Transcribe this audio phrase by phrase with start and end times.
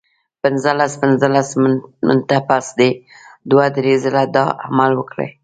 [0.41, 1.47] پنځلس پنځلس
[2.07, 2.89] منټه پس دې
[3.51, 5.27] دوه درې ځله دا عمل وکړي